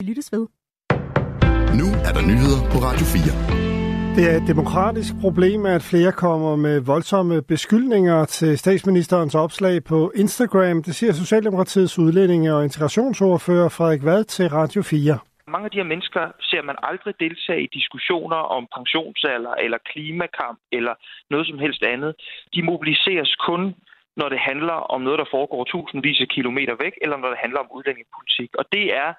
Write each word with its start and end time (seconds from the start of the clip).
Vi 0.00 0.06
lyttes 0.10 0.32
ved. 0.32 0.44
Nu 1.80 1.86
er 2.08 2.12
der 2.16 2.24
nyheder 2.30 2.60
på 2.72 2.78
Radio 2.88 3.06
4. 3.14 3.34
Det 4.16 4.24
er 4.30 4.34
et 4.40 4.46
demokratisk 4.52 5.12
problem, 5.24 5.60
at 5.76 5.82
flere 5.90 6.12
kommer 6.24 6.52
med 6.66 6.76
voldsomme 6.92 7.36
beskyldninger 7.42 8.18
til 8.24 8.58
statsministerens 8.58 9.34
opslag 9.34 9.84
på 9.84 9.98
Instagram. 10.22 10.82
Det 10.82 10.94
siger 10.94 11.12
Socialdemokratiets 11.12 11.98
udlændinge- 11.98 12.54
og 12.56 12.64
integrationsordfører 12.64 13.68
Frederik 13.76 14.04
Vad 14.04 14.24
til 14.24 14.46
Radio 14.58 14.82
4. 14.82 15.18
Mange 15.52 15.64
af 15.66 15.70
de 15.70 15.80
her 15.82 15.90
mennesker 15.92 16.22
ser 16.50 16.62
man 16.62 16.76
aldrig 16.90 17.14
deltage 17.24 17.62
i 17.62 17.68
diskussioner 17.78 18.40
om 18.56 18.62
pensionsalder 18.76 19.54
eller 19.64 19.78
klimakamp 19.90 20.58
eller 20.72 20.94
noget 21.30 21.46
som 21.46 21.58
helst 21.64 21.82
andet. 21.82 22.12
De 22.54 22.62
mobiliseres 22.62 23.32
kun 23.48 23.62
når 24.20 24.28
det 24.34 24.40
handler 24.50 24.78
om 24.94 25.00
noget, 25.06 25.18
der 25.22 25.32
foregår 25.36 25.64
tusindvis 25.64 26.20
af 26.24 26.28
kilometer 26.36 26.74
væk, 26.84 26.94
eller 27.02 27.16
når 27.16 27.28
det 27.32 27.42
handler 27.44 27.60
om 27.64 27.72
udlændingepolitik. 27.76 28.50
Og 28.60 28.64
det 28.74 28.84
er, 29.02 29.10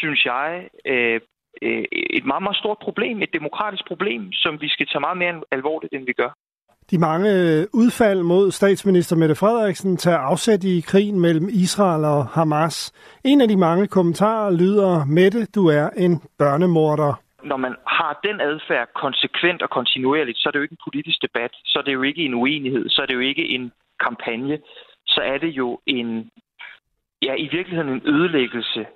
synes 0.00 0.24
jeg, 0.24 0.68
øh, 0.86 1.20
øh, 1.62 1.84
et 2.18 2.24
meget, 2.30 2.42
meget 2.42 2.56
stort 2.56 2.78
problem, 2.86 3.22
et 3.22 3.32
demokratisk 3.32 3.84
problem, 3.86 4.32
som 4.32 4.60
vi 4.60 4.68
skal 4.68 4.86
tage 4.86 5.00
meget 5.06 5.18
mere 5.18 5.34
alvorligt, 5.50 5.92
end 5.92 6.06
vi 6.06 6.12
gør. 6.12 6.32
De 6.90 6.98
mange 6.98 7.30
udfald 7.74 8.22
mod 8.22 8.50
statsminister 8.50 9.16
Mette 9.16 9.34
Frederiksen 9.34 9.96
tager 9.96 10.18
afsæt 10.18 10.64
i 10.64 10.80
krigen 10.80 11.20
mellem 11.20 11.48
Israel 11.48 12.04
og 12.04 12.26
Hamas. 12.26 12.92
En 13.24 13.40
af 13.40 13.48
de 13.48 13.56
mange 13.56 13.86
kommentarer 13.86 14.50
lyder, 14.50 15.04
Mette, 15.04 15.46
du 15.46 15.66
er 15.66 15.90
en 15.96 16.12
børnemorder. 16.38 17.12
Når 17.44 17.56
man 17.56 17.74
har 17.86 18.20
den 18.24 18.40
adfærd 18.40 18.88
konsekvent 18.94 19.62
og 19.62 19.70
kontinuerligt, 19.70 20.38
så 20.38 20.48
er 20.48 20.50
det 20.50 20.58
jo 20.58 20.62
ikke 20.62 20.78
en 20.80 20.86
politisk 20.88 21.18
debat, 21.22 21.50
så 21.64 21.78
er 21.78 21.82
det 21.82 21.94
jo 21.94 22.02
ikke 22.02 22.22
en 22.24 22.34
uenighed, 22.34 22.88
så 22.88 23.02
er 23.02 23.06
det 23.06 23.14
jo 23.14 23.20
ikke 23.20 23.48
en 23.48 23.72
kampagne, 24.00 24.58
så 25.06 25.20
er 25.20 25.38
det 25.38 25.48
jo 25.48 25.80
en, 25.86 26.30
ja, 27.22 27.34
i 27.34 27.48
virkeligheden 27.52 27.92
en 27.92 28.02
ødelæggelse 28.04 28.86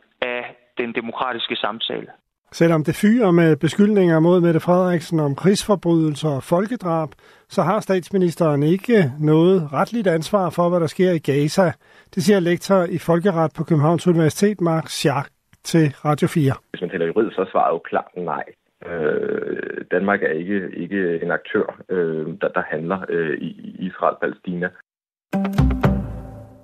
den 0.80 0.94
demokratiske 0.94 1.56
samtale. 1.56 2.10
Selvom 2.52 2.84
det 2.84 2.94
fyrer 2.94 3.30
med 3.30 3.56
beskyldninger 3.56 4.20
mod 4.20 4.40
Mette 4.40 4.60
Frederiksen 4.60 5.20
om 5.20 5.34
krigsforbrydelser 5.34 6.28
og 6.28 6.42
folkedrab, 6.42 7.08
så 7.48 7.62
har 7.62 7.80
statsministeren 7.80 8.62
ikke 8.62 9.12
noget 9.20 9.72
retligt 9.72 10.06
ansvar 10.06 10.50
for, 10.50 10.68
hvad 10.68 10.80
der 10.80 10.86
sker 10.86 11.10
i 11.10 11.18
Gaza. 11.18 11.72
Det 12.14 12.22
siger 12.22 12.40
lektor 12.40 12.80
i 12.96 12.98
folkeret 12.98 13.50
på 13.56 13.64
Københavns 13.64 14.06
Universitet, 14.06 14.60
Mark 14.60 14.86
Schack, 14.88 15.28
til 15.64 15.84
Radio 16.04 16.28
4. 16.28 16.52
Hvis 16.70 16.80
man 16.80 16.90
taler 16.90 17.06
juridisk, 17.06 17.34
så 17.36 17.40
er 17.42 17.50
svaret 17.52 17.72
jo 17.74 17.78
klart 17.78 18.10
nej. 18.16 18.44
Øh, 18.86 19.84
Danmark 19.90 20.22
er 20.22 20.32
ikke, 20.42 20.70
ikke 20.76 21.20
en 21.22 21.30
aktør, 21.30 21.82
øh, 21.88 22.26
der, 22.40 22.48
der 22.48 22.62
handler 22.70 22.98
øh, 23.08 23.38
i 23.38 23.50
Israel-Palæstina. 23.78 24.68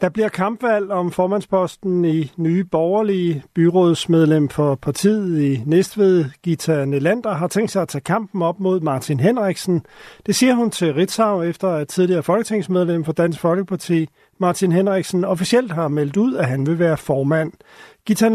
Der 0.01 0.11
bliver 0.11 0.29
kampvalg 0.29 0.91
om 0.91 1.13
formandsposten 1.13 2.05
i 2.05 2.21
nye 2.37 2.65
borgerlige 2.65 3.43
byrådsmedlem 3.55 4.49
for 4.49 4.75
partiet 4.83 5.43
i 5.51 5.53
Næstved. 5.67 6.25
Gita 6.45 6.85
Nelander 6.85 7.35
har 7.35 7.49
tænkt 7.49 7.71
sig 7.71 7.83
at 7.83 7.89
tage 7.89 8.09
kampen 8.15 8.43
op 8.43 8.61
mod 8.61 8.81
Martin 8.81 9.21
Henriksen. 9.21 9.87
Det 10.27 10.35
siger 10.35 10.55
hun 10.55 10.71
til 10.71 10.95
Ritzau 10.95 11.43
efter 11.43 11.69
at 11.69 11.89
tidligere 11.89 12.23
folketingsmedlem 12.23 13.05
for 13.05 13.13
Dansk 13.13 13.41
Folkeparti, 13.41 14.07
Martin 14.41 14.73
Henriksen, 14.73 15.25
officielt 15.25 15.73
har 15.73 15.89
meldt 15.89 16.17
ud, 16.17 16.37
at 16.37 16.47
han 16.47 16.67
vil 16.67 16.79
være 16.79 16.97
formand. 16.97 17.53
Gita 18.07 18.29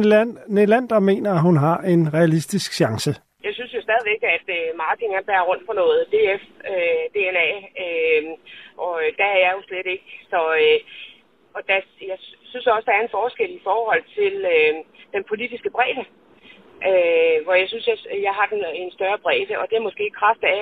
Nelander 0.48 1.00
mener, 1.00 1.32
at 1.34 1.42
hun 1.42 1.58
har 1.58 1.78
en 1.78 2.14
realistisk 2.14 2.74
chance. 2.74 3.12
Jeg 3.44 3.54
synes 3.54 3.74
jo 3.74 3.82
stadigvæk, 3.82 4.22
at 4.38 4.48
øh, 4.58 4.66
Martin 4.84 5.12
er 5.18 5.24
bærer 5.30 5.46
rundt 5.50 5.64
på 5.68 5.74
noget 5.74 6.00
DF-DNA, 6.14 7.50
øh, 7.86 8.24
øh, 8.24 8.24
og 8.78 8.96
der 9.20 9.28
er 9.36 9.40
jeg 9.46 9.52
jo 9.58 9.62
slet 9.68 9.88
ikke. 9.96 10.10
Så 10.32 10.40
øh, 10.64 10.80
og 11.56 11.62
der, 11.68 11.80
jeg 12.12 12.18
synes 12.44 12.68
også, 12.68 12.86
der 12.86 12.96
er 12.96 13.04
en 13.04 13.16
forskel 13.20 13.52
i 13.56 13.62
forhold 13.64 14.04
til 14.18 14.34
øh, 14.54 14.74
den 15.14 15.24
politiske 15.24 15.70
bredde. 15.70 16.06
Øh, 16.90 17.38
hvor 17.44 17.54
jeg 17.54 17.68
synes, 17.68 17.88
jeg, 17.88 17.98
jeg 18.28 18.34
har 18.34 18.46
den, 18.54 18.60
øh, 18.60 18.74
en 18.74 18.92
større 18.92 19.20
bredde, 19.26 19.60
og 19.60 19.66
det 19.70 19.76
er 19.78 19.88
måske 19.88 20.04
i 20.08 20.18
kraft 20.22 20.44
af, 20.44 20.62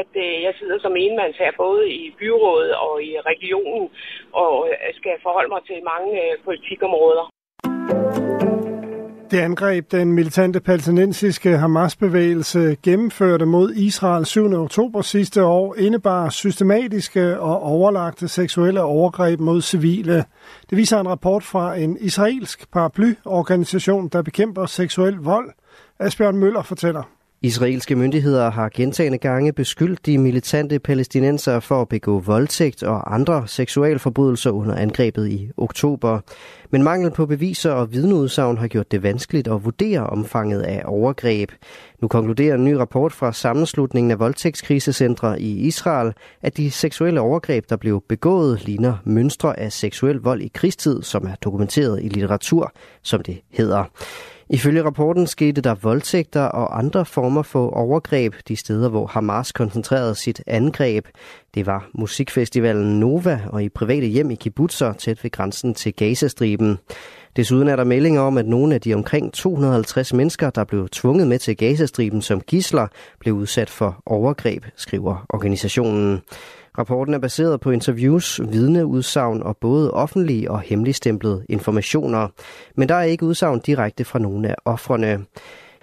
at 0.00 0.12
øh, 0.24 0.42
jeg 0.42 0.54
sidder 0.58 0.78
som 0.80 0.96
enmandsherre 0.96 1.52
både 1.56 1.90
i 1.90 2.14
byrådet 2.18 2.74
og 2.74 3.02
i 3.02 3.20
regionen, 3.20 3.90
og 4.32 4.68
øh, 4.68 4.94
skal 4.94 5.16
forholde 5.22 5.48
mig 5.48 5.62
til 5.64 5.88
mange 5.92 6.10
øh, 6.24 6.38
politikområder. 6.44 7.37
Det 9.30 9.38
angreb, 9.38 9.92
den 9.92 10.12
militante 10.12 10.60
palæstinensiske 10.60 11.58
Hamas-bevægelse 11.58 12.76
gennemførte 12.82 13.46
mod 13.46 13.72
Israel 13.72 14.26
7. 14.26 14.52
oktober 14.52 15.02
sidste 15.02 15.44
år, 15.44 15.74
indebar 15.78 16.28
systematiske 16.28 17.40
og 17.40 17.62
overlagte 17.62 18.28
seksuelle 18.28 18.82
overgreb 18.82 19.40
mod 19.40 19.62
civile. 19.62 20.24
Det 20.70 20.78
viser 20.78 21.00
en 21.00 21.08
rapport 21.08 21.44
fra 21.44 21.76
en 21.76 21.96
israelsk 22.00 22.70
paraplyorganisation, 22.72 24.08
der 24.08 24.22
bekæmper 24.22 24.66
seksuel 24.66 25.14
vold. 25.14 25.50
Asbjørn 25.98 26.36
Møller 26.36 26.62
fortæller. 26.62 27.17
Israelske 27.42 27.96
myndigheder 27.96 28.50
har 28.50 28.68
gentagende 28.74 29.18
gange 29.18 29.52
beskyldt 29.52 30.06
de 30.06 30.18
militante 30.18 30.78
palæstinenser 30.78 31.60
for 31.60 31.82
at 31.82 31.88
begå 31.88 32.20
voldtægt 32.20 32.82
og 32.82 33.14
andre 33.14 33.48
seksualforbrydelser 33.48 34.50
under 34.50 34.74
angrebet 34.74 35.28
i 35.28 35.50
oktober. 35.56 36.20
Men 36.70 36.82
mangel 36.82 37.10
på 37.10 37.26
beviser 37.26 37.70
og 37.70 37.92
vidneudsagn 37.92 38.58
har 38.58 38.68
gjort 38.68 38.92
det 38.92 39.02
vanskeligt 39.02 39.48
at 39.48 39.64
vurdere 39.64 40.06
omfanget 40.06 40.62
af 40.62 40.82
overgreb. 40.84 41.52
Nu 42.02 42.08
konkluderer 42.08 42.54
en 42.54 42.64
ny 42.64 42.72
rapport 42.72 43.12
fra 43.12 43.32
sammenslutningen 43.32 44.10
af 44.10 44.18
voldtægtskrisecentre 44.18 45.40
i 45.40 45.58
Israel, 45.58 46.12
at 46.42 46.56
de 46.56 46.70
seksuelle 46.70 47.20
overgreb, 47.20 47.64
der 47.68 47.76
blev 47.76 48.02
begået, 48.08 48.66
ligner 48.66 48.96
mønstre 49.04 49.58
af 49.58 49.72
seksuel 49.72 50.16
vold 50.16 50.42
i 50.42 50.50
krigstid, 50.54 51.02
som 51.02 51.26
er 51.26 51.34
dokumenteret 51.34 52.02
i 52.02 52.08
litteratur, 52.08 52.72
som 53.02 53.22
det 53.22 53.40
hedder. 53.50 53.84
Ifølge 54.50 54.84
rapporten 54.84 55.26
skete 55.26 55.60
der 55.60 55.74
voldtægter 55.74 56.42
og 56.42 56.78
andre 56.78 57.04
former 57.04 57.42
for 57.42 57.70
overgreb 57.70 58.34
de 58.48 58.56
steder, 58.56 58.88
hvor 58.88 59.06
Hamas 59.06 59.52
koncentrerede 59.52 60.14
sit 60.14 60.42
angreb. 60.46 61.06
Det 61.54 61.66
var 61.66 61.88
musikfestivalen 61.94 63.00
Nova 63.00 63.40
og 63.46 63.64
i 63.64 63.68
private 63.68 64.06
hjem 64.06 64.30
i 64.30 64.34
kibbutzer 64.34 64.92
tæt 64.92 65.24
ved 65.24 65.30
grænsen 65.30 65.74
til 65.74 65.94
Gazastriben. 65.94 66.78
Desuden 67.38 67.68
er 67.68 67.76
der 67.76 67.84
meldinger 67.84 68.20
om, 68.20 68.38
at 68.38 68.46
nogle 68.46 68.74
af 68.74 68.80
de 68.80 68.94
omkring 68.94 69.32
250 69.32 70.14
mennesker, 70.14 70.50
der 70.50 70.64
blev 70.64 70.88
tvunget 70.88 71.26
med 71.26 71.38
til 71.38 71.56
Gazastriben 71.56 72.22
som 72.22 72.40
gisler, 72.40 72.86
blev 73.20 73.34
udsat 73.34 73.70
for 73.70 74.02
overgreb, 74.06 74.64
skriver 74.76 75.26
organisationen. 75.28 76.20
Rapporten 76.78 77.14
er 77.14 77.18
baseret 77.18 77.60
på 77.60 77.70
interviews, 77.70 78.40
vidneudsagn 78.48 79.42
og 79.42 79.56
både 79.56 79.90
offentlige 79.90 80.50
og 80.50 80.60
hemmeligstemplede 80.60 81.44
informationer. 81.48 82.28
Men 82.76 82.88
der 82.88 82.94
er 82.94 83.02
ikke 83.02 83.26
udsagn 83.26 83.60
direkte 83.60 84.04
fra 84.04 84.18
nogle 84.18 84.48
af 84.48 84.54
offrene. 84.64 85.24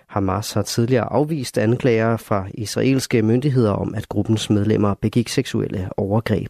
Hamas 0.08 0.54
har 0.54 0.62
tidligere 0.62 1.14
afvist 1.14 1.58
anklager 1.58 2.18
fra 2.18 2.48
israelske 2.54 3.22
myndigheder 3.22 3.72
om, 3.72 3.96
at 3.96 4.10
gruppens 4.10 4.50
medlemmer 4.50 4.94
begik 5.02 5.30
seksuelle 5.30 5.90
overgreb. 5.98 6.50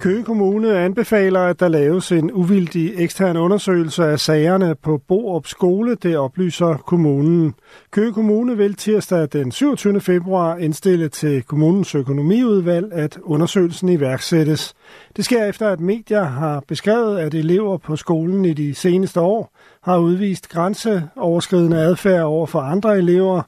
Køge 0.00 0.24
Kommune 0.24 0.78
anbefaler, 0.78 1.40
at 1.40 1.60
der 1.60 1.68
laves 1.68 2.12
en 2.12 2.32
uvildig 2.32 2.92
ekstern 2.96 3.36
undersøgelse 3.36 4.04
af 4.04 4.20
sagerne 4.20 4.74
på 4.74 5.00
Borup 5.08 5.46
Skole, 5.46 5.94
det 5.94 6.16
oplyser 6.16 6.76
kommunen. 6.76 7.54
Køge 7.90 8.12
Kommune 8.12 8.56
vil 8.56 8.74
tirsdag 8.74 9.28
den 9.32 9.52
27. 9.52 10.00
februar 10.00 10.56
indstille 10.56 11.08
til 11.08 11.42
kommunens 11.42 11.94
økonomiudvalg, 11.94 12.92
at 12.92 13.18
undersøgelsen 13.22 13.88
iværksættes. 13.88 14.74
Det 15.16 15.24
sker 15.24 15.44
efter, 15.44 15.68
at 15.68 15.80
medier 15.80 16.24
har 16.24 16.62
beskrevet, 16.68 17.18
at 17.18 17.34
elever 17.34 17.76
på 17.78 17.96
skolen 17.96 18.44
i 18.44 18.52
de 18.52 18.74
seneste 18.74 19.20
år 19.20 19.52
har 19.82 19.98
udvist 19.98 20.48
grænseoverskridende 20.48 21.76
adfærd 21.76 22.22
over 22.22 22.46
for 22.46 22.60
andre 22.60 22.98
elever. 22.98 23.42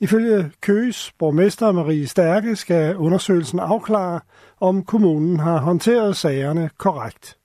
Ifølge 0.00 0.50
Køges 0.60 1.12
borgmester 1.18 1.72
Marie 1.72 2.06
Stærke 2.06 2.56
skal 2.56 2.96
undersøgelsen 2.96 3.58
afklare, 3.58 4.20
om 4.60 4.84
kommunen 4.84 5.40
har 5.40 5.58
håndteret 5.58 6.16
sagerne 6.16 6.70
korrekt. 6.78 7.36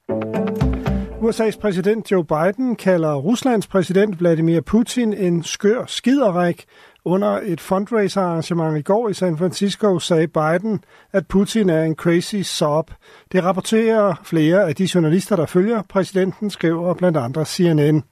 USA's 1.32 1.60
præsident 1.60 2.12
Joe 2.12 2.26
Biden 2.26 2.76
kalder 2.76 3.16
Ruslands 3.16 3.68
præsident 3.68 4.20
Vladimir 4.20 4.62
Putin 4.62 5.14
en 5.14 5.44
skør 5.44 5.86
skiderik. 5.88 6.66
Under 7.06 7.40
et 7.44 7.62
fundraiser-arrangement 7.62 8.78
i 8.78 8.82
går 8.82 9.10
i 9.10 9.14
San 9.14 9.38
Francisco 9.38 10.00
sagde 10.00 10.28
Biden, 10.28 10.84
at 11.14 11.28
Putin 11.28 11.70
er 11.70 11.84
en 11.84 11.96
crazy 11.96 12.36
sob. 12.36 12.92
Det 13.32 13.44
rapporterer 13.44 14.16
flere 14.24 14.68
af 14.68 14.76
de 14.76 14.90
journalister, 14.96 15.36
der 15.36 15.46
følger 15.46 15.82
præsidenten, 15.90 16.50
skriver 16.50 16.94
blandt 16.94 17.18
andre 17.18 17.46
CNN. 17.46 18.04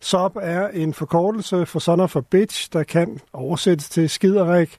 SOB 0.00 0.36
er 0.42 0.68
en 0.68 0.94
forkortelse 0.94 1.66
for 1.66 1.78
son 1.78 2.00
of 2.00 2.16
a 2.16 2.20
bitch, 2.20 2.68
der 2.72 2.82
kan 2.82 3.20
oversættes 3.32 3.88
til 3.88 4.10
skiderik. 4.10 4.78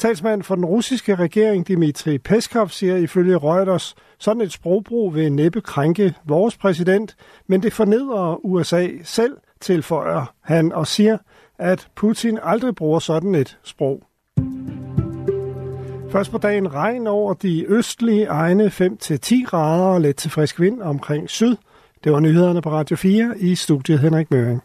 Talsmand 0.00 0.42
for 0.42 0.54
den 0.54 0.64
russiske 0.64 1.14
regering, 1.14 1.68
Dmitri 1.68 2.18
Peskov, 2.18 2.68
siger 2.68 2.96
ifølge 2.96 3.36
Reuters, 3.36 3.94
sådan 4.18 4.42
et 4.42 4.52
sprogbrug 4.52 5.14
vil 5.14 5.32
næppe 5.32 5.60
krænke 5.60 6.14
vores 6.24 6.56
præsident, 6.56 7.16
men 7.46 7.62
det 7.62 7.72
fornedrer 7.72 8.44
USA 8.44 8.88
selv, 9.04 9.36
tilføjer 9.60 10.34
han 10.40 10.72
og 10.72 10.86
siger, 10.86 11.18
at 11.58 11.88
Putin 11.96 12.38
aldrig 12.42 12.74
bruger 12.74 12.98
sådan 12.98 13.34
et 13.34 13.58
sprog. 13.62 14.02
Først 16.10 16.30
på 16.30 16.38
dagen 16.38 16.74
regn 16.74 17.06
over 17.06 17.34
de 17.34 17.64
østlige 17.68 18.26
egne 18.26 18.66
5-10 18.66 19.44
grader 19.44 19.84
og 19.84 20.00
let 20.00 20.16
til 20.16 20.30
frisk 20.30 20.60
vind 20.60 20.82
omkring 20.82 21.30
syd. 21.30 21.56
Det 22.04 22.12
var 22.12 22.20
nyhederne 22.20 22.62
på 22.62 22.70
Radio 22.70 22.96
4 22.96 23.34
i 23.38 23.54
studiet 23.54 23.98
Henrik 23.98 24.30
Møring. 24.30 24.62